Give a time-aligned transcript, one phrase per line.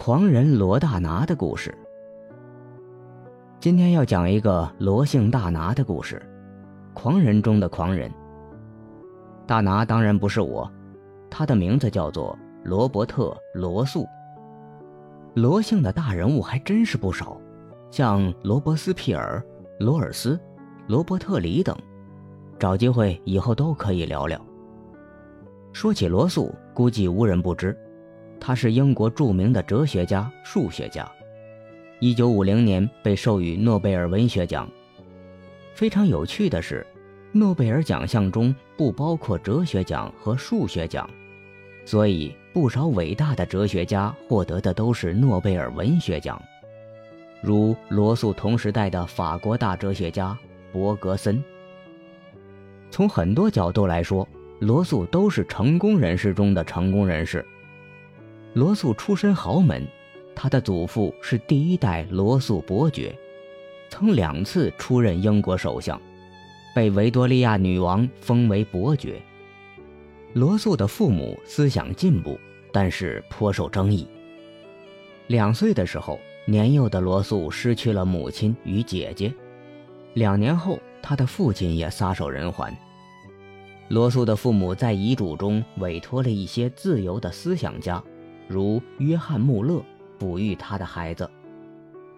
[0.00, 1.76] 狂人罗大拿的故事。
[3.58, 6.22] 今天要讲一个罗姓大拿的故事，
[6.94, 8.08] 狂人中的狂人。
[9.44, 10.70] 大拿当然不是我，
[11.28, 13.24] 他的名字叫做罗伯特·
[13.58, 14.06] 罗素。
[15.34, 17.36] 罗姓的大人物还真是不少，
[17.90, 19.44] 像罗伯斯庇尔、
[19.80, 20.38] 罗尔斯、
[20.86, 21.76] 罗伯特里等，
[22.56, 24.40] 找机会以后都可以聊聊。
[25.72, 27.76] 说起罗素，估计无人不知，
[28.40, 31.10] 他是英国著名的哲学家、数学家。
[32.00, 34.68] 一九五零年被授予诺贝尔文学奖。
[35.74, 36.86] 非常有趣的是，
[37.32, 41.08] 诺贝尔奖项中不包括哲学奖和数学奖，
[41.84, 46.40] 所以不少伟大的哲学家获得的都是诺贝尔文学奖，
[47.42, 50.36] 如罗素同时代的法国大哲学家
[50.72, 51.42] 伯格森。
[52.90, 54.26] 从很多角度来说，
[54.60, 57.44] 罗素都是成功人士中的成功人士。
[58.58, 59.86] 罗素出身豪门，
[60.34, 63.16] 他的祖父是第一代罗素伯爵，
[63.88, 65.96] 曾两次出任英国首相，
[66.74, 69.22] 被维多利亚女王封为伯爵。
[70.32, 72.36] 罗素的父母思想进步，
[72.72, 74.08] 但是颇受争议。
[75.28, 79.32] 两岁的时候，年幼的罗素失去了母亲与姐姐，
[80.14, 82.76] 两年后，他的父亲也撒手人寰。
[83.86, 88.02] 罗素的父母在遗嘱中委托了一些自由的思想家，
[88.48, 89.84] 如约翰·穆勒，
[90.18, 91.30] 抚育他的孩子，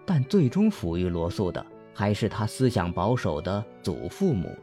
[0.05, 4.57] 但最终抚育罗素的还是他思想保守的祖父母。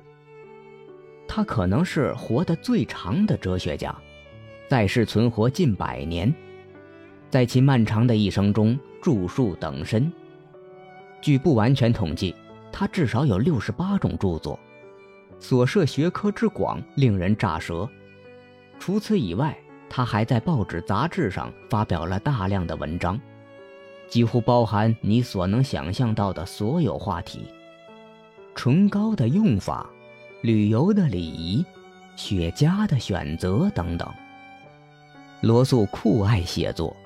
[1.29, 3.95] 他可能是活得最长的哲学家，
[4.67, 6.35] 在世存活近百年，
[7.29, 10.11] 在其漫长的一生中著述等身。
[11.21, 12.35] 据不完全统计，
[12.73, 14.59] 他至少有六十八种著作。
[15.39, 17.89] 所涉学科之广，令人咋舌。
[18.79, 19.57] 除此以外，
[19.91, 23.21] 他还在报纸、杂志上发表了大量的文章，
[24.09, 27.47] 几乎包含你所能想象到的所有话题：
[28.55, 29.89] 唇膏的用法、
[30.43, 31.65] 旅游的礼仪、
[32.17, 34.09] 雪茄的选择等等。
[35.41, 36.97] 罗素酷爱写作，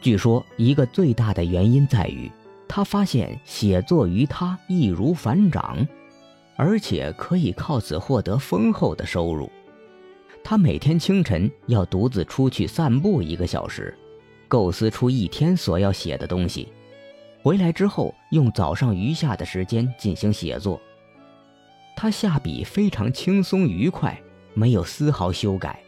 [0.00, 2.30] 据说一个最大的原因在于，
[2.68, 5.86] 他发现写作于他易如反掌。
[6.58, 9.50] 而且可以靠此获得丰厚的收入。
[10.48, 13.92] 他每天清晨要独自出去散步一个小时，
[14.46, 16.68] 构思出一天所要写的东西，
[17.42, 20.80] 回来之后用早上余下的时间进行写作。
[21.96, 24.16] 他下笔非常轻松愉快，
[24.54, 25.80] 没有丝毫修改。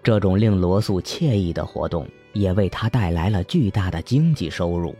[0.00, 4.94] 这种令罗素惬意的活动也为他带来了巨大的经济收入。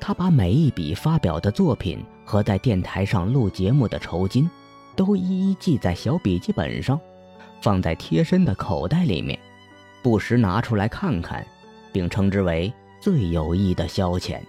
[0.00, 4.48] 他把每一笔发表的作品和在电台上录节目的酬金，
[4.96, 6.98] 都一一记在小笔记本上，
[7.60, 9.38] 放在贴身的口袋里面，
[10.02, 11.46] 不时拿出来看看，
[11.92, 14.40] 并称之为最有益的消遣。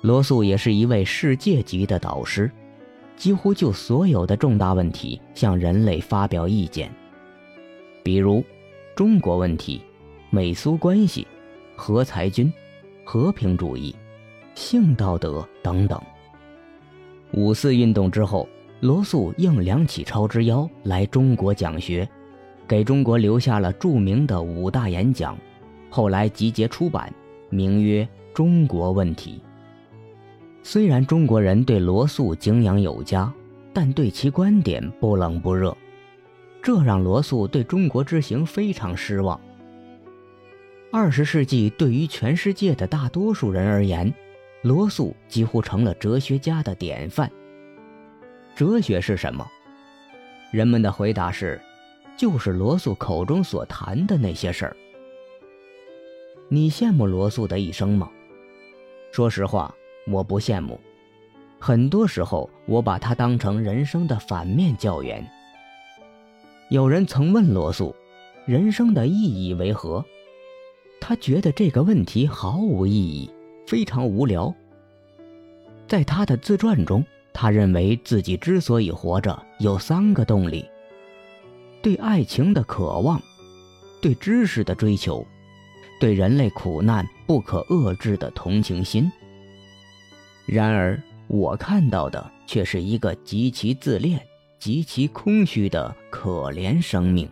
[0.00, 2.50] 罗素也是一位世界级的导师，
[3.16, 6.90] 几乎就所有的重大问题向人类发表意见，
[8.02, 8.44] 比如
[8.94, 9.82] 中国问题、
[10.30, 11.26] 美苏关系、
[11.76, 12.52] 核裁军。
[13.02, 13.92] 和平主义、
[14.54, 16.00] 性道德等等。
[17.32, 18.48] 五四运动之后，
[18.80, 22.08] 罗素应梁启超之邀来中国讲学，
[22.66, 25.36] 给中国留下了著名的五大演讲，
[25.90, 27.12] 后来集结出版，
[27.50, 28.02] 名曰
[28.34, 29.42] 《中国问题》。
[30.62, 33.30] 虽然中国人对罗素敬仰有加，
[33.74, 35.76] 但对其观点不冷不热，
[36.62, 39.38] 这让罗素对中国之行非常失望。
[40.90, 44.10] 二十世纪对于全世界的大多数人而言，
[44.62, 47.30] 罗素几乎成了哲学家的典范。
[48.54, 49.46] 哲学是什么？
[50.50, 51.60] 人们的回答是，
[52.16, 54.76] 就是罗素口中所谈的那些事儿。
[56.48, 58.10] 你羡慕罗素的一生吗？
[59.12, 59.74] 说实话，
[60.06, 60.78] 我不羡慕。
[61.58, 65.24] 很多时候，我把他当成人生的反面教员。
[66.68, 67.94] 有人曾问罗素，
[68.46, 70.04] 人生的意义为何？
[71.00, 73.30] 他觉得这个问题毫无意义，
[73.66, 74.54] 非常无聊。
[75.86, 80.64] 在他的自传中，他认为自己之所以活着，有三个动力：
[81.82, 83.20] 对爱情的渴望，
[84.00, 85.26] 对知识的追求，
[86.00, 89.10] 对人类苦难不可遏制的同情心。
[90.46, 94.20] 然而，我看到的却是一个极其自恋、
[94.58, 97.28] 极其空虚的可怜生命。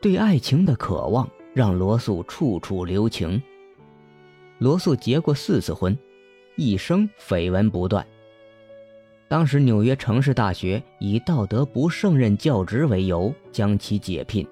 [0.00, 1.28] 对爱情的渴望。
[1.54, 3.42] 让罗素处处留情。
[4.56, 5.94] 罗素结过四次婚，
[6.56, 8.06] 一生绯闻不断。
[9.32, 14.46] 当时纽约城市大学以道德不胜任教职为由将其解聘。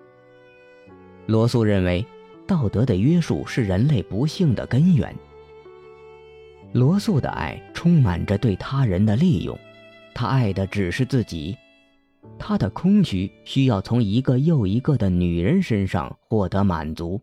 [1.27, 2.03] 罗素认为，
[2.47, 5.15] 道德的约束是人类不幸的根源。
[6.73, 9.55] 罗素的爱充满着对他人的利用，
[10.15, 11.55] 他爱的只是自己，
[12.39, 17.21] 他的空虚需要从一个又一个的女人身上获得满足，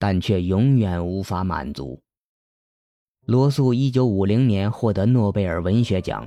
[0.00, 2.02] 但却永远无法满足。
[3.24, 6.26] 罗素一九五零年获得诺贝尔文学奖，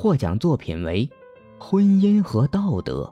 [0.00, 1.06] 获奖作品为
[1.62, 3.02] 《婚姻和道德》。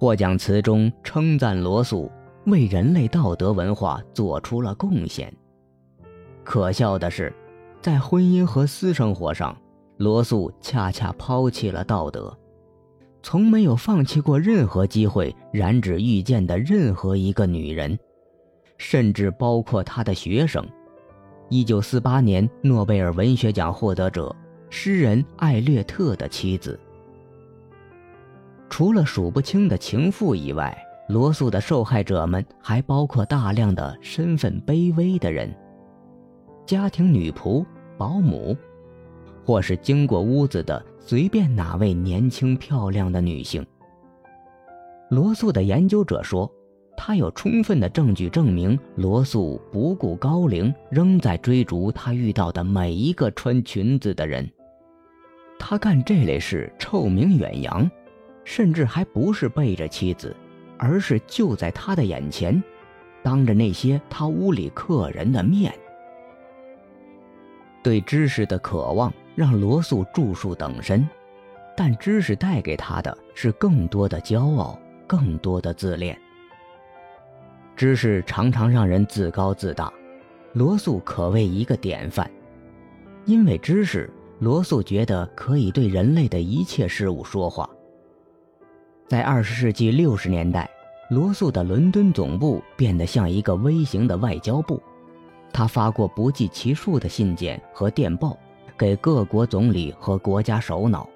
[0.00, 2.10] 获奖词中称赞罗素
[2.46, 5.30] 为人类道德文化做出了贡献。
[6.42, 7.30] 可笑的是，
[7.82, 9.54] 在婚姻和私生活上，
[9.98, 12.34] 罗素恰恰抛弃了道德，
[13.22, 17.98] 从没有放弃过任何机会染指遇见的任何一个女人，
[18.78, 20.66] 甚至包括他的学生。
[21.50, 24.34] 一九四八年诺贝尔文学奖获得者
[24.76, 26.78] 诗人艾略特的妻子。
[28.68, 30.76] 除了数不清的情妇以外，
[31.08, 35.48] 罗素的受害者们还包括大量的身份卑微的人：
[36.66, 37.64] 家庭女仆、
[37.96, 38.56] 保姆，
[39.46, 43.64] 或是经过屋子的随便哪位年轻漂亮的女性。
[45.08, 46.50] 罗素的研究者说。
[46.96, 54.48] 他有充分的证据证明，罗素不顾高龄，仍在追逐他遇到的每一个穿裙子的人。
[55.58, 57.90] 他干这类事臭名远扬，
[58.44, 60.36] 甚至还不是背着妻子，
[60.76, 62.62] 而是就在他的眼前，
[63.22, 65.72] 当着那些他屋里客人的面。
[67.82, 71.08] 对知识的渴望让罗素著述等身，
[71.76, 76.18] 但知识带给他的是更多的骄傲，更多的自恋。
[77.76, 79.92] 知识常常让人自高自大，
[80.52, 82.30] 罗素可谓一个典范。
[83.26, 84.10] 因为知识，
[84.40, 87.68] 罗素觉得可以对人类的一切事物说话。
[89.06, 90.68] 在二十世纪六十年代，
[91.10, 94.82] 罗素的伦敦总部变得像一个微型的外交部，
[95.52, 98.36] 他发过不计其数的信件和电报
[98.76, 101.08] 给各国总理和国家首脑。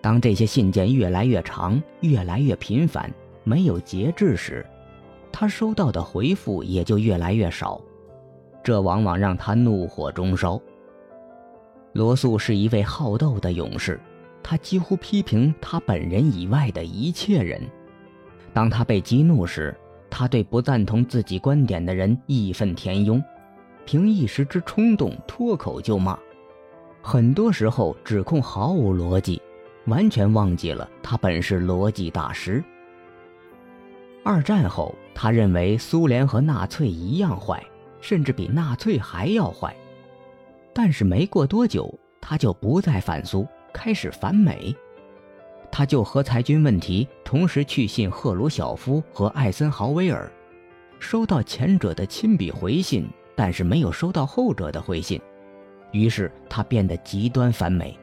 [0.00, 3.10] 当这些信件越来越长、越来越频繁、
[3.42, 4.64] 没有节制时，
[5.32, 7.80] 他收到的回复也就越来越少，
[8.62, 10.60] 这往往让他怒火中烧。
[11.92, 14.00] 罗素是一位好斗的勇士，
[14.42, 17.60] 他几乎批评他本人以外的一切人。
[18.52, 19.76] 当他被激怒时，
[20.08, 23.22] 他对不赞同自己观点的人义愤填膺，
[23.84, 26.18] 凭一时之冲动脱口就骂，
[27.02, 29.40] 很多时候指控毫无逻辑，
[29.86, 32.62] 完全忘记了他本是逻辑大师。
[34.24, 34.94] 二战后。
[35.20, 37.60] 他认为苏联和纳粹一样坏，
[38.00, 39.74] 甚至比纳粹还要坏。
[40.72, 44.74] 但是没过多久，他就不再反苏，开始反美。
[45.70, 50.30] 他就和裁军问题同时去信赫鲁晓夫和艾森豪威尔，
[50.98, 53.06] 收到前者的亲笔回信，
[53.36, 55.20] 但是没有收到后者的回信。
[55.92, 57.98] 于是他变得极端反美。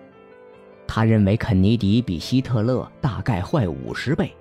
[0.87, 4.31] 他认为肯尼迪比希特勒大概坏五十倍。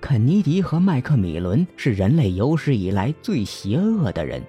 [0.00, 4.42] 肯尼迪和麦克米伦是人类有史以来最邪恶的人。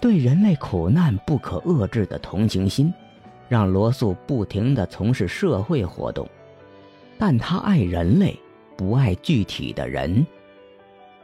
[0.00, 2.92] 对人类苦难不可遏制的同情心，
[3.48, 6.28] 让罗素不停地从事社会活动，
[7.18, 8.38] 但他爱人类，
[8.76, 10.26] 不爱具体的人，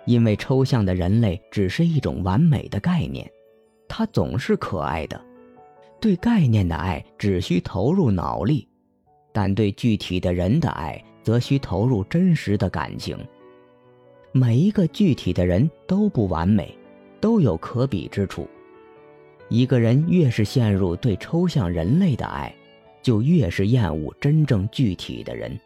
[0.05, 3.30] 因为抽象的人类只是一种完美的概念，
[3.88, 5.21] 他总是可爱的。
[5.99, 8.68] 对概念的爱只需投入脑力，
[9.33, 11.02] 但对具体的人的爱。
[11.26, 13.18] 则需投入真实的感情。
[14.30, 16.73] 每一个具体的人都不完美，
[17.21, 18.47] 都有可比之处。
[19.49, 22.55] 一个人越是陷入对抽象人类的爱，
[23.00, 25.59] 就越是厌恶真正具体的人。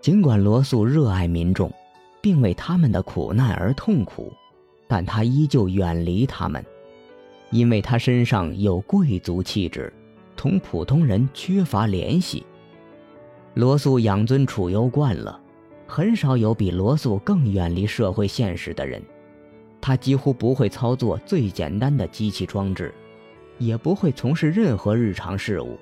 [0.00, 1.72] 尽管罗素热爱民众，
[2.20, 4.32] 并为他们的苦难而痛苦，
[4.86, 6.64] 但他依旧远离他们，
[7.50, 9.92] 因为他身上有贵族气质，
[10.36, 12.44] 同普通人缺乏联系。
[13.54, 15.40] 罗素养尊处优惯了，
[15.86, 19.02] 很少有比罗素更远离社会现实的人。
[19.80, 22.92] 他几乎不会操作最简单的机器装置，
[23.58, 25.78] 也不会从事任何日常事务。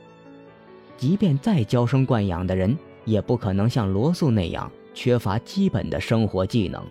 [0.97, 6.83] 即便再娇生惯养的人，也不可能像罗素那样缺乏基本的生活技能。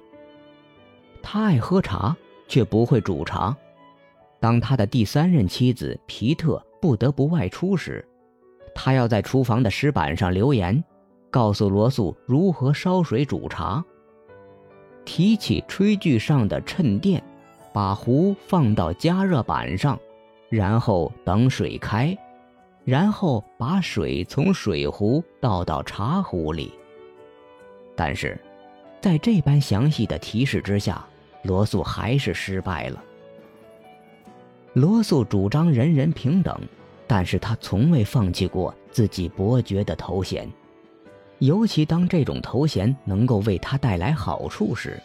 [1.22, 2.16] 他爱喝茶，
[2.48, 3.56] 却不会煮茶。
[4.40, 8.08] 当他的第三任妻子皮特不得不外出时，
[8.76, 10.84] 他要在厨房的石板上留言，
[11.32, 13.84] 告诉罗素如何烧水煮茶。
[15.06, 17.22] 提起炊具上的衬垫，
[17.72, 19.98] 把壶放到加热板上，
[20.50, 22.18] 然后等水开，
[22.84, 26.74] 然后把水从水壶倒到茶壶里。
[27.96, 28.38] 但是，
[29.00, 31.06] 在这般详细的提示之下，
[31.44, 33.04] 罗素还是失败了。
[34.74, 36.60] 罗素主张人人平等，
[37.08, 40.52] 但是他从未放弃过自己伯爵的头衔，
[41.40, 45.02] 尤其当这种头衔能够为他带来好处时。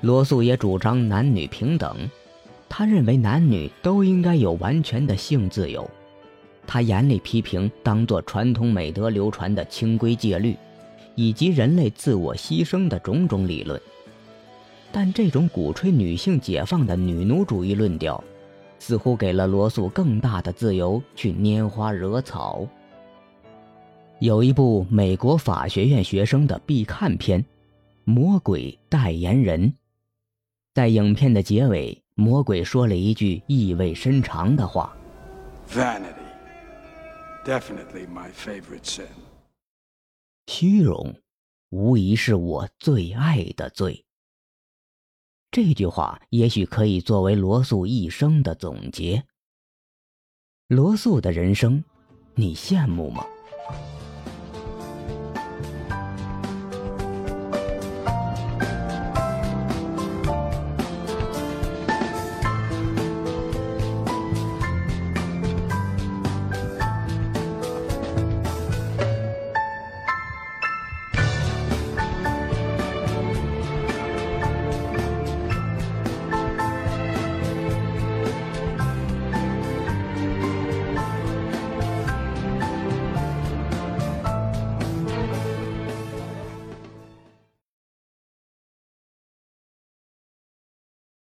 [0.00, 1.96] 罗素也主张男女平等，
[2.68, 5.88] 他认为男女都应该有完全的性自由。
[6.66, 10.56] 他严厉批评当做传统美德流传的清规戒律，
[11.14, 13.80] 以及人类自我牺牲的种种理论。
[14.92, 18.22] 但这种鼓吹女性解放的女奴主义论调，
[18.78, 22.66] 似乎给了罗素更大的自由去拈花惹草。
[24.24, 27.42] 有一部美国法学院学生的必看片
[28.04, 29.70] 《魔鬼代言人》。
[30.72, 34.96] 在影片的结尾，魔鬼说了一句意味深长的话
[35.68, 36.14] ：“Vanity,
[37.44, 39.04] definitely my favorite sin。”
[40.48, 41.14] 虚荣，
[41.68, 44.06] 无疑是我最爱的罪。
[45.50, 49.22] 这句话也许可以作为罗素一生的总结。
[50.68, 51.84] 罗素的人生，
[52.34, 53.26] 你羡慕吗？